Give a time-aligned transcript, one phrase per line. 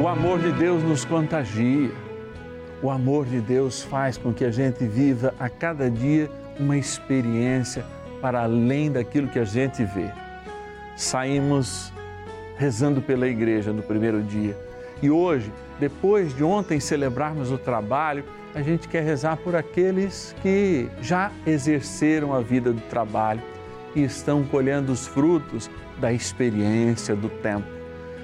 [0.00, 1.90] O amor de Deus nos contagia.
[2.82, 7.84] O amor de Deus faz com que a gente viva a cada dia uma experiência
[8.18, 10.10] para além daquilo que a gente vê.
[10.96, 11.92] Saímos
[12.56, 14.56] rezando pela igreja no primeiro dia
[15.02, 18.24] e hoje, depois de ontem celebrarmos o trabalho,
[18.54, 23.42] a gente quer rezar por aqueles que já exerceram a vida do trabalho
[23.94, 27.68] e estão colhendo os frutos da experiência do tempo.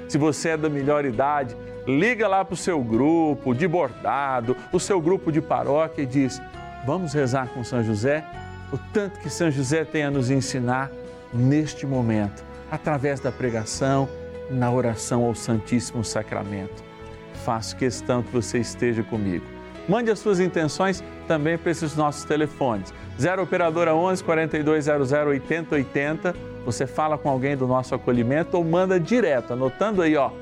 [0.08, 1.56] Se você é da melhor idade,
[1.86, 6.42] liga lá para o seu grupo de bordado, o seu grupo de paróquia e diz:
[6.84, 8.24] Vamos rezar com São José?
[8.72, 10.90] O tanto que São José tem a nos ensinar
[11.32, 14.08] neste momento, através da pregação,
[14.50, 16.84] na oração ao Santíssimo Sacramento.
[17.44, 19.44] Faço questão que você esteja comigo.
[19.88, 22.92] Mande as suas intenções também para esses nossos telefones.
[23.20, 26.34] 0 Operadora 11 4200 8080.
[26.64, 30.32] Você fala com alguém do nosso acolhimento ou manda direto, anotando aí, ó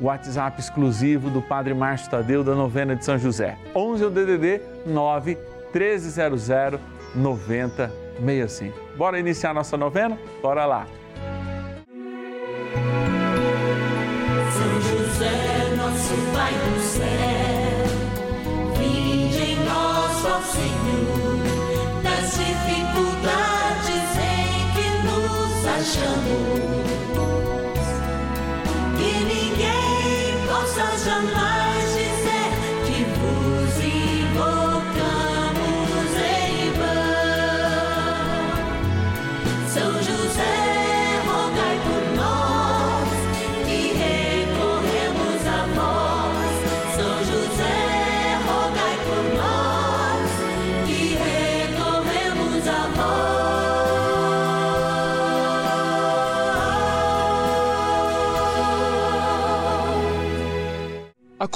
[0.00, 3.56] WhatsApp exclusivo do Padre Márcio Tadeu da novena de São José.
[3.74, 5.38] 11 é o DDD 9
[5.72, 6.80] 1300
[7.14, 8.78] 9065.
[8.96, 10.18] Bora iniciar nossa novena?
[10.42, 10.86] Bora lá.
[14.52, 17.04] São José, nosso Pai do céu,
[18.78, 26.75] vinde em nós, ó Senhor, das dificuldades em que nos achamos.
[30.76, 31.55] Jamais dizer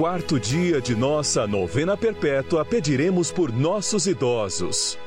[0.00, 4.98] quarto dia de nossa novena perpétua, pediremos por nossos idosos.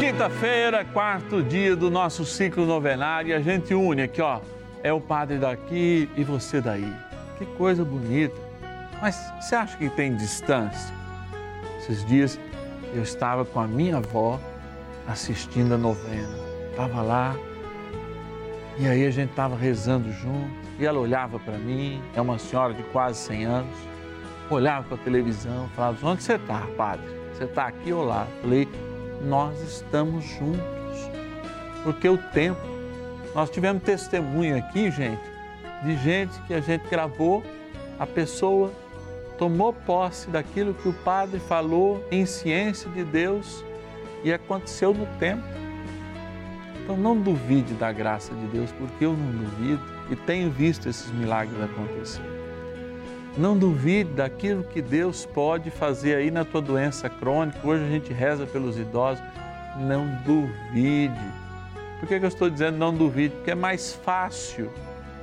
[0.00, 4.40] Quinta-feira, quarto dia do nosso ciclo novenário, e a gente une aqui, ó.
[4.82, 6.92] É o padre daqui e você daí.
[7.38, 8.34] Que coisa bonita.
[9.00, 10.92] Mas você acha que tem distância?
[11.78, 12.36] Esses dias
[12.92, 14.40] eu estava com a minha avó
[15.06, 16.36] assistindo a novena.
[16.68, 17.36] Estava lá
[18.78, 22.72] e aí a gente estava rezando junto e ela olhava para mim, é uma senhora
[22.72, 23.76] de quase 100 anos,
[24.50, 27.06] olhava para a televisão, falava: Onde você está, padre?
[27.32, 28.26] Você está aqui ou lá?
[28.40, 28.68] Falei:
[29.22, 31.10] Nós estamos juntos,
[31.84, 32.60] porque o tempo.
[33.34, 35.22] Nós tivemos testemunho aqui, gente,
[35.82, 37.42] de gente que a gente gravou,
[37.98, 38.70] a pessoa
[39.38, 43.64] tomou posse daquilo que o padre falou em ciência de Deus
[44.22, 45.61] e aconteceu no tempo.
[46.82, 51.10] Então não duvide da graça de Deus, porque eu não duvido e tenho visto esses
[51.12, 52.22] milagres acontecer.
[53.36, 57.58] Não duvide daquilo que Deus pode fazer aí na tua doença crônica.
[57.66, 59.24] Hoje a gente reza pelos idosos.
[59.78, 61.42] Não duvide.
[61.98, 63.34] Por que, eu estou dizendo não duvide?
[63.36, 64.70] Porque é mais fácil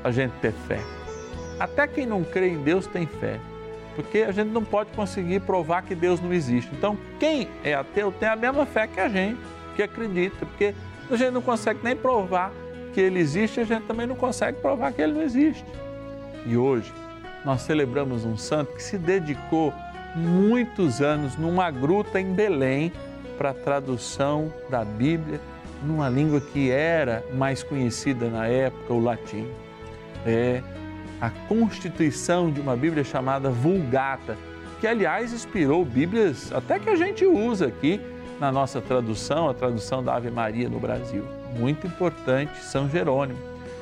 [0.03, 0.79] a gente ter fé.
[1.59, 3.39] Até quem não crê em Deus tem fé.
[3.95, 6.71] Porque a gente não pode conseguir provar que Deus não existe.
[6.73, 9.39] Então, quem é ateu tem a mesma fé que a gente,
[9.75, 10.45] que acredita.
[10.47, 10.73] Porque
[11.13, 12.51] a gente não consegue nem provar
[12.93, 15.65] que ele existe, a gente também não consegue provar que ele não existe.
[16.45, 16.91] E hoje
[17.45, 19.73] nós celebramos um santo que se dedicou
[20.15, 22.91] muitos anos numa gruta em Belém
[23.37, 25.39] para a tradução da Bíblia
[25.83, 29.47] numa língua que era mais conhecida na época, o latim.
[30.25, 30.61] É
[31.21, 34.37] a constituição de uma Bíblia chamada Vulgata,
[34.79, 37.99] que aliás inspirou Bíblias até que a gente usa aqui
[38.39, 41.25] na nossa tradução, a tradução da Ave Maria no Brasil.
[41.57, 43.39] Muito importante, São Jerônimo.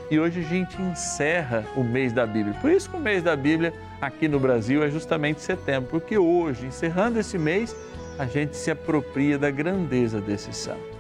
[0.10, 2.56] E hoje a gente encerra o mês da Bíblia.
[2.62, 6.66] Por isso que o mês da Bíblia aqui no Brasil é justamente setembro, porque hoje,
[6.66, 7.76] encerrando esse mês,
[8.18, 10.98] a gente se apropria da grandeza desse santo.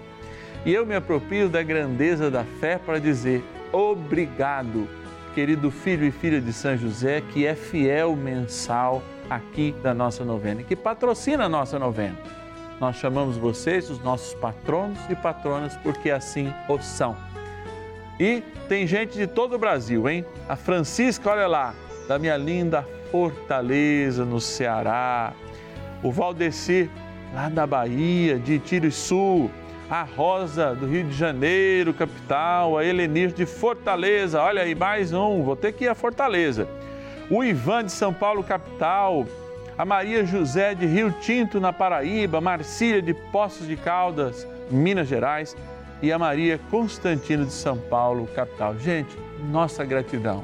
[0.65, 4.88] E eu me aproprio da grandeza da fé para dizer obrigado,
[5.33, 10.63] querido filho e filha de São José, que é fiel mensal aqui da nossa novena,
[10.63, 12.15] que patrocina a nossa novena.
[12.80, 17.16] Nós chamamos vocês os nossos patronos e patronas porque assim o são.
[18.20, 20.26] E tem gente de todo o Brasil, hein?
[20.48, 21.74] A Francisca, olha lá,
[22.08, 25.34] da minha linda Fortaleza, no Ceará.
[26.04, 26.90] O Valdecir,
[27.34, 28.60] lá da Bahia, de
[28.92, 29.50] Sul.
[29.90, 32.78] A Rosa, do Rio de Janeiro, capital.
[32.78, 34.42] A Helenir, de Fortaleza.
[34.42, 35.44] Olha aí, mais um.
[35.44, 36.68] Vou ter que ir a Fortaleza.
[37.30, 39.26] O Ivan, de São Paulo, capital.
[39.78, 42.42] A Maria José, de Rio Tinto, na Paraíba.
[42.42, 45.56] Marcília, de Poços de Caldas, Minas Gerais
[46.02, 48.76] e a Maria Constantino de São Paulo, capital.
[48.78, 49.16] Gente,
[49.52, 50.44] nossa gratidão.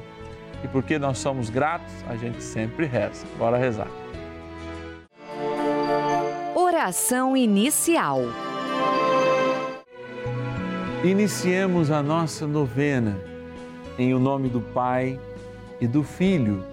[0.63, 3.25] E porque nós somos gratos, a gente sempre reza.
[3.37, 3.87] Bora rezar.
[6.53, 8.19] Oração inicial.
[11.03, 13.19] Iniciemos a nossa novena
[13.97, 15.19] em o nome do Pai
[15.81, 16.72] e do Filho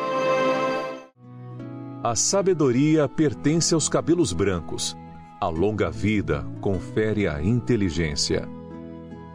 [2.03, 4.97] A sabedoria pertence aos cabelos brancos.
[5.39, 8.49] A longa vida confere a inteligência.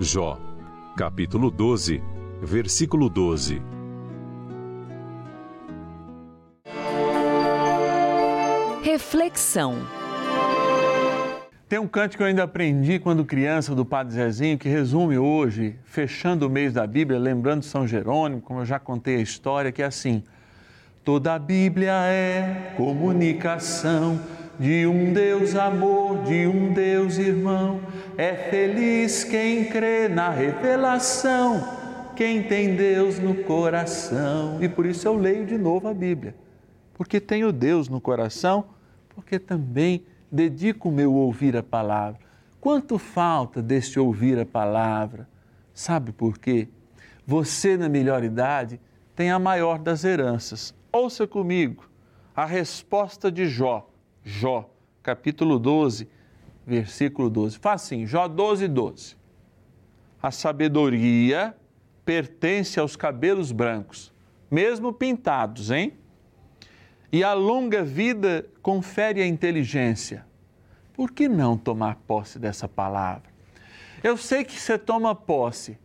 [0.01, 0.37] Jó
[0.97, 2.03] capítulo 12,
[2.43, 3.63] versículo 12.
[8.83, 9.77] Reflexão.
[11.69, 15.79] Tem um canto que eu ainda aprendi quando criança do Padre Zezinho que resume hoje,
[15.85, 19.83] fechando o mês da Bíblia, lembrando São Jerônimo, como eu já contei a história, que
[19.83, 20.25] é assim:
[21.07, 24.19] toda a Bíblia é comunicação
[24.59, 27.81] de um Deus amor, de um Deus irmão.
[28.19, 31.65] É feliz quem crê na revelação,
[32.17, 34.59] quem tem Deus no coração.
[34.61, 36.35] E por isso eu leio de novo a Bíblia,
[36.93, 38.65] porque tenho Deus no coração,
[39.11, 42.19] porque também dedico o meu ouvir a palavra.
[42.61, 45.29] Quanto falta deste ouvir a palavra?
[45.73, 46.67] Sabe por quê?
[47.25, 48.81] Você, na melhor idade,
[49.15, 50.75] tem a maior das heranças.
[50.97, 51.91] Ouça comigo
[52.35, 53.87] a resposta de Jó
[54.25, 54.71] Jó,
[55.03, 56.09] capítulo 12,
[56.67, 57.59] versículo 12.
[57.59, 59.15] Faz assim, Jó 12, 12.
[60.23, 61.55] A sabedoria
[62.03, 64.11] pertence aos cabelos brancos,
[64.51, 65.93] mesmo pintados, hein?
[67.13, 70.25] E a longa vida confere a inteligência.
[70.95, 73.29] por que não tomar posse dessa palavra?
[74.03, 75.79] Eu sei que você toma posse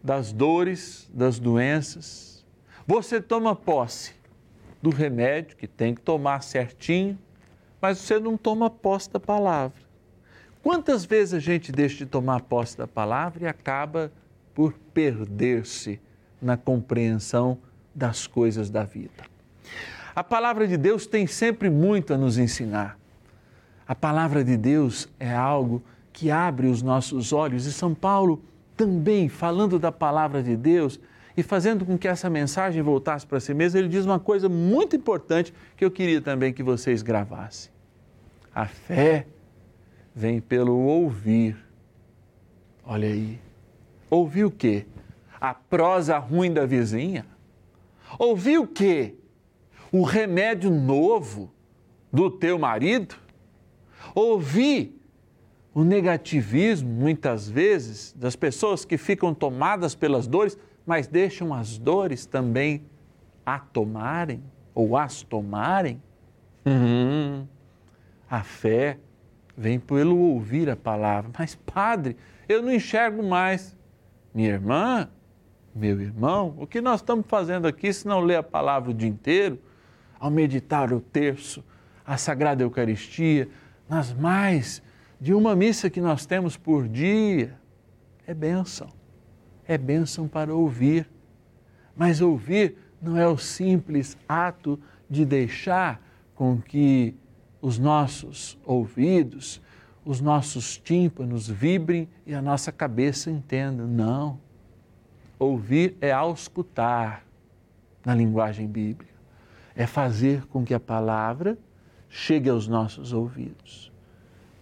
[0.00, 2.31] das dores, das doenças,
[2.86, 4.14] você toma posse
[4.80, 7.18] do remédio que tem que tomar certinho,
[7.80, 9.80] mas você não toma posse da palavra.
[10.62, 14.12] Quantas vezes a gente deixa de tomar posse da palavra e acaba
[14.54, 16.00] por perder-se
[16.40, 17.58] na compreensão
[17.94, 19.24] das coisas da vida?
[20.14, 22.98] A palavra de Deus tem sempre muito a nos ensinar.
[23.86, 28.42] A palavra de Deus é algo que abre os nossos olhos e São Paulo
[28.76, 31.00] também, falando da palavra de Deus
[31.36, 34.96] e fazendo com que essa mensagem voltasse para si mesmo, ele diz uma coisa muito
[34.96, 37.70] importante que eu queria também que vocês gravassem.
[38.54, 39.26] A fé
[40.14, 41.56] vem pelo ouvir.
[42.84, 43.40] Olha aí.
[44.10, 44.84] Ouvir o quê?
[45.40, 47.24] A prosa ruim da vizinha?
[48.18, 49.14] Ouvir o quê?
[49.90, 51.50] O remédio novo
[52.12, 53.14] do teu marido?
[54.14, 55.00] Ouvir
[55.74, 62.26] o negativismo, muitas vezes, das pessoas que ficam tomadas pelas dores, mas deixam as dores
[62.26, 62.84] também
[63.44, 64.42] a tomarem
[64.74, 66.02] ou as tomarem.
[66.64, 67.46] Uhum.
[68.28, 68.98] A fé
[69.56, 71.30] vem pelo ouvir a palavra.
[71.38, 72.16] Mas, padre,
[72.48, 73.76] eu não enxergo mais.
[74.34, 75.08] Minha irmã,
[75.74, 79.08] meu irmão, o que nós estamos fazendo aqui se não ler a palavra o dia
[79.08, 79.58] inteiro,
[80.18, 81.64] ao meditar o terço,
[82.06, 83.48] a Sagrada Eucaristia,
[83.88, 84.82] nas mais
[85.20, 87.58] de uma missa que nós temos por dia,
[88.26, 88.88] é bênção.
[89.66, 91.08] É bênção para ouvir.
[91.96, 94.78] Mas ouvir não é o simples ato
[95.08, 96.00] de deixar
[96.34, 97.14] com que
[97.60, 99.60] os nossos ouvidos,
[100.04, 103.86] os nossos tímpanos vibrem e a nossa cabeça entenda.
[103.86, 104.38] Não.
[105.38, 107.24] Ouvir é auscultar
[108.04, 109.12] na linguagem bíblica.
[109.74, 111.58] É fazer com que a palavra
[112.08, 113.92] chegue aos nossos ouvidos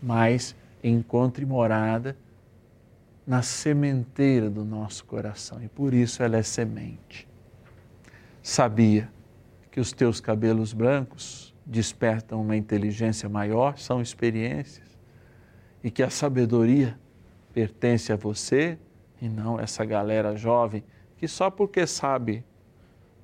[0.03, 2.17] mas encontre morada
[3.31, 7.29] na sementeira do nosso coração e por isso ela é semente.
[8.43, 9.09] Sabia
[9.71, 14.99] que os teus cabelos brancos despertam uma inteligência maior, são experiências,
[15.85, 16.99] e que a sabedoria
[17.53, 18.77] pertence a você
[19.23, 20.83] e não essa galera jovem
[21.17, 22.45] que só porque sabe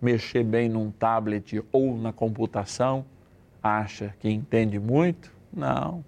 [0.00, 3.04] mexer bem num tablet ou na computação
[3.60, 5.32] acha que entende muito?
[5.52, 6.04] Não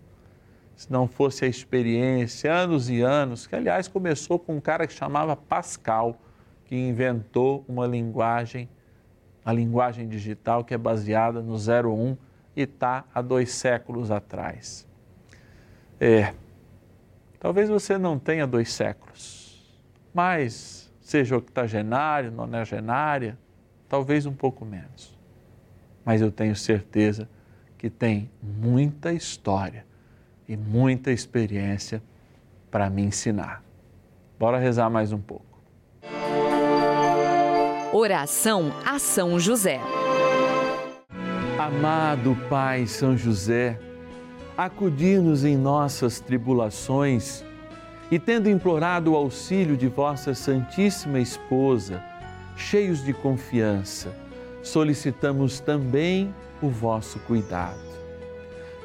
[0.79, 4.93] se não fosse a experiência, anos e anos, que aliás começou com um cara que
[4.93, 6.17] chamava Pascal,
[6.67, 8.69] que inventou uma linguagem,
[9.45, 12.17] a linguagem digital que é baseada no 01
[12.55, 14.87] e está há dois séculos atrás.
[15.99, 16.33] É,
[17.41, 19.61] talvez você não tenha dois séculos,
[20.15, 23.37] mas seja octogenário, nonagenária,
[23.89, 25.19] talvez um pouco menos.
[26.05, 27.29] Mas eu tenho certeza
[27.77, 29.88] que tem muita história
[30.49, 32.03] e muita experiência
[32.71, 33.63] para me ensinar.
[34.39, 35.45] Bora rezar mais um pouco.
[37.93, 39.81] Oração a São José.
[41.59, 43.79] Amado Pai São José,
[44.57, 47.45] acudir-nos em nossas tribulações
[48.11, 52.03] e, tendo implorado o auxílio de vossa Santíssima Esposa,
[52.57, 54.15] cheios de confiança,
[54.63, 57.88] solicitamos também o vosso cuidado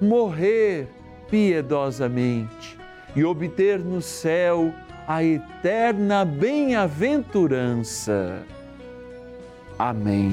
[0.00, 0.88] morrer
[1.28, 2.78] piedosamente
[3.14, 4.72] e obter no céu
[5.06, 8.42] a eterna bem-aventurança.
[9.78, 10.32] Amém.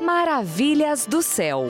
[0.00, 1.66] Maravilhas do céu.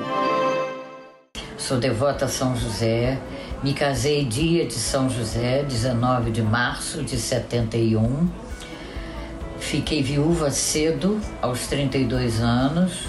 [1.58, 3.18] Sou devota a São José.
[3.62, 8.28] Me casei dia de São José, 19 de março de 71.
[9.58, 13.06] Fiquei viúva cedo, aos 32 anos,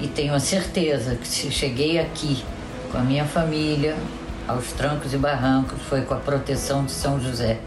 [0.00, 2.44] e tenho a certeza que se cheguei aqui
[2.90, 3.96] com a minha família,
[4.46, 7.58] aos trancos e barrancos, foi com a proteção de São José,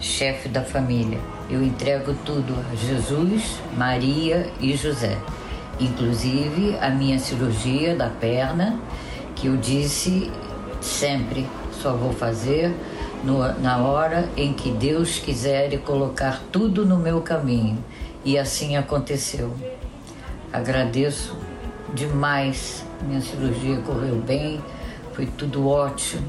[0.00, 1.18] chefe da família.
[1.48, 5.16] Eu entrego tudo a Jesus, Maria e José,
[5.80, 8.78] inclusive a minha cirurgia da perna,
[9.34, 10.30] que eu disse
[10.80, 11.46] sempre
[11.80, 12.74] só vou fazer
[13.22, 17.78] no, na hora em que Deus quiser e colocar tudo no meu caminho.
[18.24, 19.54] E assim aconteceu.
[20.52, 21.36] Agradeço
[21.96, 22.84] demais.
[23.08, 24.62] Minha cirurgia correu bem,
[25.14, 26.24] foi tudo ótimo.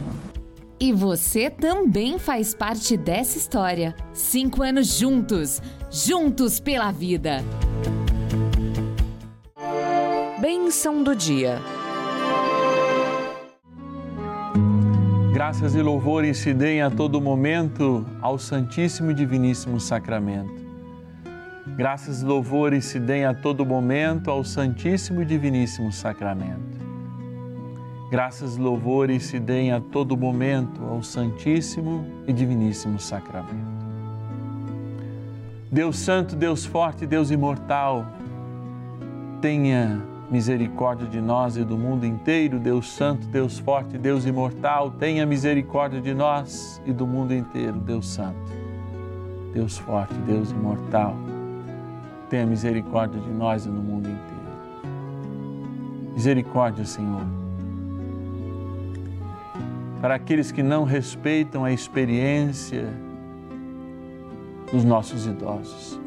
[0.79, 3.95] E você também faz parte dessa história.
[4.13, 7.43] Cinco anos juntos, juntos pela vida.
[10.39, 11.59] Bênção do dia.
[15.33, 20.66] Graças e louvores se deem a todo momento ao Santíssimo e Diviníssimo Sacramento.
[21.75, 26.77] Graças e louvores se deem a todo momento ao Santíssimo e Diviníssimo Sacramento.
[28.09, 33.86] Graças e louvores se deem a todo momento ao Santíssimo e Diviníssimo Sacramento.
[35.69, 38.05] Deus Santo, Deus Forte, Deus Imortal,
[39.41, 42.59] tenha misericórdia de nós e do mundo inteiro.
[42.59, 47.77] Deus Santo, Deus Forte, Deus Imortal, tenha misericórdia de nós e do mundo inteiro.
[47.77, 48.39] Deus Santo,
[49.53, 51.15] Deus Forte, Deus Imortal,
[52.29, 54.38] tenha misericórdia de nós e do mundo inteiro.
[56.13, 57.25] Misericórdia, Senhor.
[60.01, 62.88] Para aqueles que não respeitam a experiência
[64.72, 66.00] dos nossos idosos.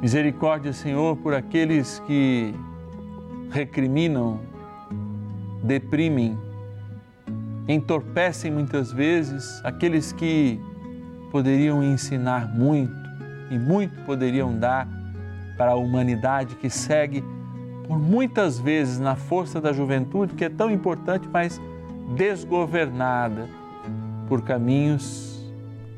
[0.00, 2.54] Misericórdia, Senhor, por aqueles que
[3.50, 4.40] recriminam,
[5.62, 6.36] deprimem,
[7.68, 10.60] entorpecem muitas vezes aqueles que
[11.30, 13.01] poderiam ensinar muito
[13.52, 14.88] e muito poderiam dar
[15.58, 17.22] para a humanidade que segue
[17.86, 21.60] por muitas vezes na força da juventude, que é tão importante, mas
[22.16, 23.46] desgovernada
[24.26, 25.44] por caminhos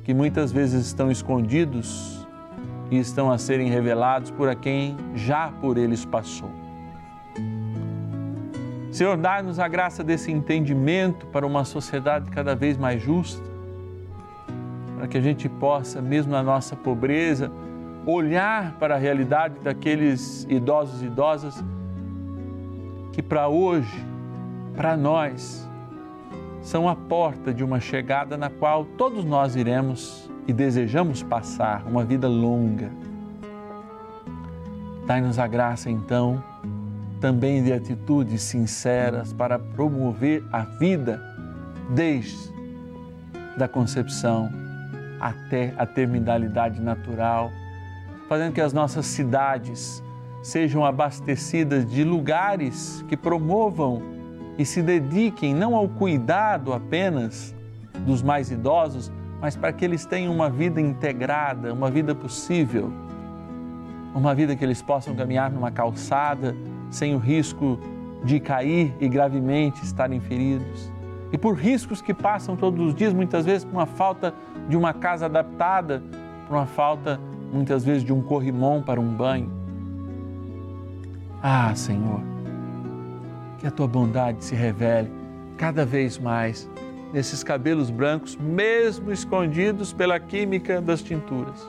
[0.03, 2.27] que muitas vezes estão escondidos
[2.91, 6.51] e estão a serem revelados por a quem já por eles passou.
[8.91, 13.54] Senhor, dá-nos a graça desse entendimento para uma sociedade cada vez mais justa,
[15.05, 17.53] para que a gente possa, mesmo na nossa pobreza,
[18.07, 21.63] olhar para a realidade daqueles idosos e idosas
[23.13, 24.03] que para hoje,
[24.75, 25.69] para nós,
[26.63, 32.03] são a porta de uma chegada na qual todos nós iremos e desejamos passar uma
[32.03, 32.91] vida longa.
[35.07, 36.43] Dai-nos a graça, então,
[37.21, 41.23] também de atitudes sinceras para promover a vida
[41.91, 42.55] desde
[43.59, 44.64] da concepção
[45.25, 47.51] até a terminalidade natural,
[48.29, 50.05] fazendo que as nossas cidades
[50.43, 54.03] sejam abastecidas de lugares que promovam
[54.59, 57.55] e se dediquem não ao cuidado apenas
[58.05, 59.11] dos mais idosos,
[59.41, 62.93] mas para que eles tenham uma vida integrada, uma vida possível,
[64.15, 66.55] uma vida que eles possam caminhar numa calçada
[66.91, 67.81] sem o risco
[68.23, 70.93] de cair e gravemente estarem feridos.
[71.35, 74.33] E por riscos que passam todos os dias, muitas vezes por uma falta
[74.69, 76.01] de uma casa adaptada,
[76.47, 77.19] por uma falta
[77.53, 79.51] muitas vezes de um corrimão para um banho.
[81.43, 82.21] Ah, Senhor,
[83.59, 85.11] que a tua bondade se revele
[85.57, 86.71] cada vez mais
[87.13, 91.69] nesses cabelos brancos, mesmo escondidos pela química das tinturas,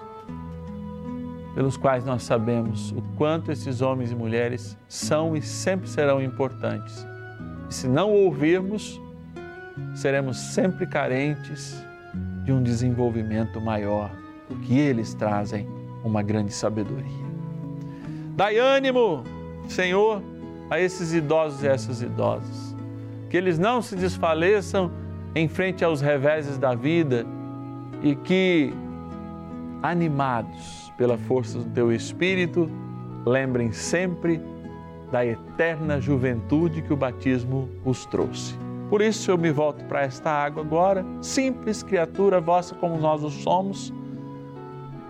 [1.56, 7.04] pelos quais nós sabemos o quanto esses homens e mulheres são e sempre serão importantes.
[7.68, 9.02] E se não ouvirmos,
[9.94, 11.84] seremos sempre carentes
[12.44, 14.12] de um desenvolvimento maior,
[14.48, 15.68] porque eles trazem
[16.04, 17.26] uma grande sabedoria.
[18.36, 19.24] Dai ânimo,
[19.68, 20.22] Senhor
[20.70, 22.76] a esses idosos e essas idosas.
[23.30, 24.92] Que eles não se desfaleçam
[25.34, 27.26] em frente aos reveses da vida
[28.02, 28.74] e que,
[29.84, 32.70] animados pela força do teu Espírito,
[33.26, 34.42] lembrem sempre
[35.12, 38.56] da eterna juventude que o batismo os trouxe.
[38.90, 43.30] Por isso eu me volto para esta água agora, simples criatura vossa como nós o
[43.30, 43.94] somos,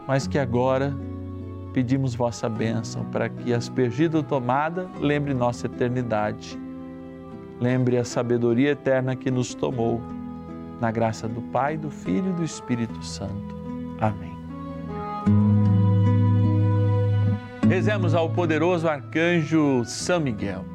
[0.07, 0.95] mas que agora
[1.73, 6.57] pedimos vossa bênção para que, aspergida ou tomada, lembre nossa eternidade.
[7.59, 10.01] lembre a sabedoria eterna que nos tomou.
[10.79, 13.55] Na graça do Pai, do Filho e do Espírito Santo.
[13.99, 14.35] Amém.
[17.67, 20.74] Rezemos ao poderoso arcanjo São Miguel.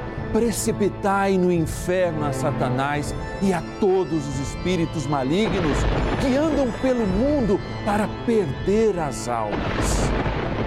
[0.31, 5.77] precipitai no inferno a Satanás e a todos os espíritos malignos
[6.21, 10.09] que andam pelo mundo para perder as almas.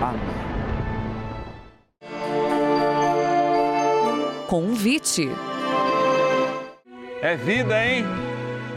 [0.02, 0.34] Amém.
[4.46, 5.30] Convite.
[7.20, 8.04] É vida, hein?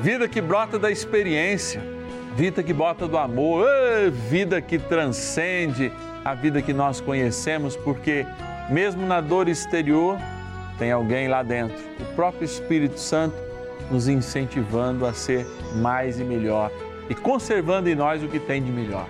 [0.02, 1.82] Vida que brota da experiência,
[2.36, 3.68] vida que brota do amor,
[4.30, 5.92] vida que transcende
[6.24, 8.26] a vida que nós conhecemos, porque
[8.70, 10.18] mesmo na dor exterior,
[10.78, 13.36] tem alguém lá dentro, o próprio Espírito Santo,
[13.90, 16.72] nos incentivando a ser mais e melhor
[17.10, 19.08] e conservando em nós o que tem de melhor.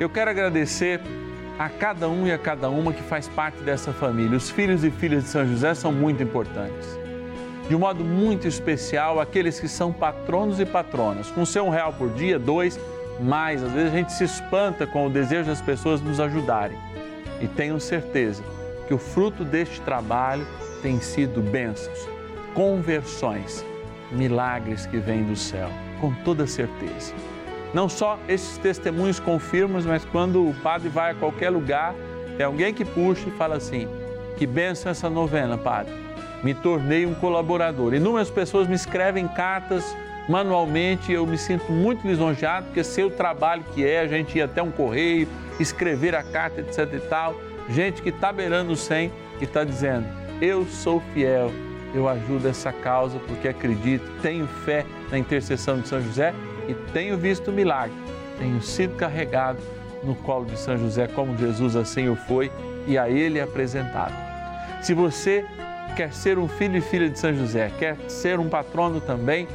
[0.00, 1.00] Eu quero agradecer
[1.58, 4.36] a cada um e a cada uma que faz parte dessa família.
[4.36, 6.98] Os filhos e filhas de São José são muito importantes.
[7.68, 11.92] De um modo muito especial, aqueles que são patronos e patronas, com seu um real
[11.92, 12.80] por dia, dois,
[13.20, 13.62] mais.
[13.62, 16.76] Às vezes a gente se espanta com o desejo das pessoas nos ajudarem.
[17.40, 18.42] E tenho certeza
[18.88, 20.46] que o fruto deste trabalho
[20.82, 22.08] tem sido bênçãos,
[22.54, 23.64] conversões,
[24.10, 25.68] milagres que vêm do céu,
[26.00, 27.14] com toda certeza.
[27.72, 31.94] Não só esses testemunhos confirmam, mas quando o padre vai a qualquer lugar,
[32.36, 33.88] tem alguém que puxa e fala assim:
[34.36, 35.94] Que bênção essa novena, padre.
[36.42, 37.94] Me tornei um colaborador.
[37.94, 39.96] Inúmeras pessoas me escrevem cartas
[40.28, 44.38] manualmente e eu me sinto muito lisonjeado, porque sei o trabalho que é, a gente
[44.38, 47.34] ir até um correio, escrever a carta, etc e tal.
[47.68, 50.06] Gente que está beirando o 100 e está dizendo:
[50.42, 51.52] Eu sou fiel,
[51.94, 56.34] eu ajudo essa causa porque acredito, tenho fé na intercessão de São José
[56.66, 57.94] e tenho visto o milagre.
[58.40, 59.60] Tenho sido carregado
[60.02, 62.50] no colo de São José, como Jesus assim o foi
[62.88, 64.14] e a ele apresentado.
[64.82, 65.46] Se você
[65.94, 69.46] quer ser um filho e filha de São José, quer ser um patrono também,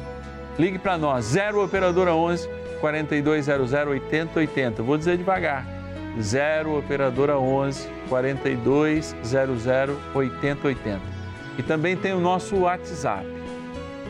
[0.58, 2.48] ligue para nós, 0 Operadora 11
[2.80, 4.82] 4200 8080.
[4.82, 5.66] Vou dizer devagar,
[6.18, 9.66] 0 Operadora 11 4200
[10.14, 11.00] 8080.
[11.58, 13.26] E também tem o nosso WhatsApp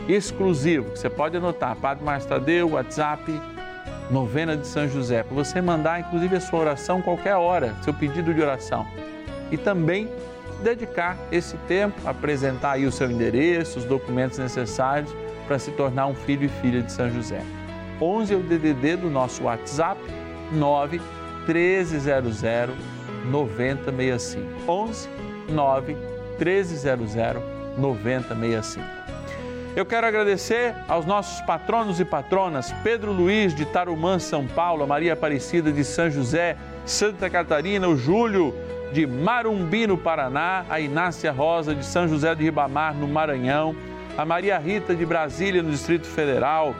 [0.07, 2.29] exclusivo, que você pode anotar, Padre Márcio
[2.69, 3.41] WhatsApp,
[4.09, 8.33] Novena de São José, para você mandar inclusive a sua oração qualquer hora, seu pedido
[8.33, 8.87] de oração.
[9.51, 10.09] E também
[10.63, 15.15] dedicar esse tempo, apresentar aí o seu endereço, os documentos necessários
[15.47, 17.41] para se tornar um filho e filha de São José.
[18.01, 20.01] 11 é o DDD do nosso WhatsApp,
[20.51, 20.99] 9
[21.47, 22.43] 1300
[23.29, 24.45] 9065.
[24.67, 25.09] 11
[25.49, 25.97] 9
[26.37, 27.15] 1300
[27.77, 28.99] 9065.
[29.75, 35.13] Eu quero agradecer aos nossos patronos e patronas, Pedro Luiz de Tarumã, São Paulo, Maria
[35.13, 38.53] Aparecida de São José, Santa Catarina, o Júlio
[38.91, 43.75] de Marumbi, no Paraná, a Inácia Rosa de São José de Ribamar, no Maranhão,
[44.17, 46.75] a Maria Rita de Brasília, no Distrito Federal,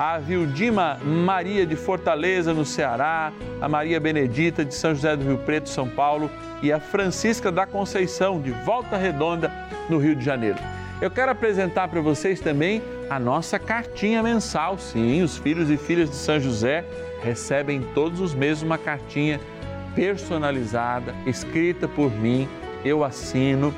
[0.00, 5.36] a Vildima Maria de Fortaleza, no Ceará, a Maria Benedita de São José do Rio
[5.36, 6.30] Preto, São Paulo
[6.62, 9.52] e a Francisca da Conceição de Volta Redonda,
[9.90, 10.56] no Rio de Janeiro.
[11.02, 14.78] Eu quero apresentar para vocês também a nossa cartinha mensal.
[14.78, 16.82] Sim, os filhos e filhas de São José
[17.22, 19.38] recebem todos os meses uma cartinha
[19.94, 22.48] personalizada, escrita por mim.
[22.82, 23.74] Eu assino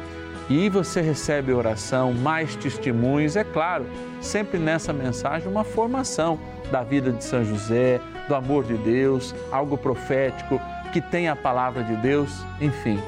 [0.48, 3.86] e você recebe oração, mais testemunhos, é claro,
[4.20, 6.38] sempre nessa mensagem uma formação
[6.70, 10.60] da vida de São José, do amor de Deus, algo profético
[10.92, 12.98] que tem a palavra de Deus, enfim.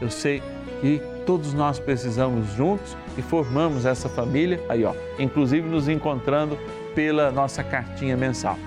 [0.00, 0.42] Eu sei
[0.80, 6.58] que todos nós precisamos juntos e formamos essa família aí, ó, inclusive nos encontrando
[6.94, 8.58] pela nossa cartinha mensal.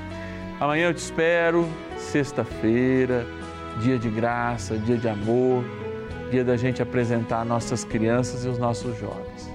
[0.60, 3.26] Amanhã eu te espero, sexta-feira,
[3.82, 5.64] dia de graça, dia de amor,
[6.30, 9.50] dia da gente apresentar nossas crianças e os nossos jovens.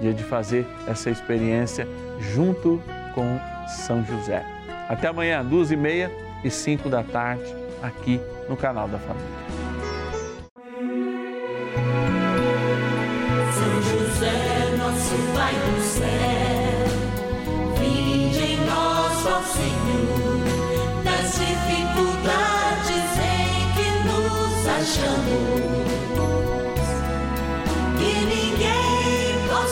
[0.00, 1.86] Dia de fazer essa experiência
[2.18, 2.80] junto
[3.14, 4.44] com São José.
[4.88, 6.10] Até amanhã, duas e meia
[6.42, 9.28] e cinco da tarde, aqui no canal da Família.
[13.52, 16.24] São José, nosso Pai do céu,
[18.66, 20.38] nós, Senhor,
[21.04, 25.83] nas dificuldades em que nos achamos.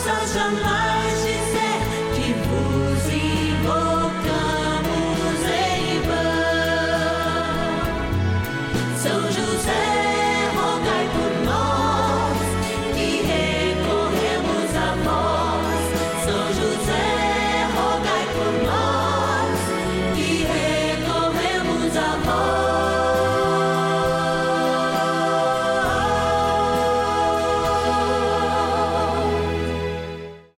[0.05, 0.82] 洒下来。